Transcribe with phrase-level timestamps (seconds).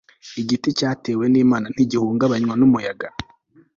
[0.41, 3.07] igiti cyatewe n'imana ntigihungabanywa n'umuyaga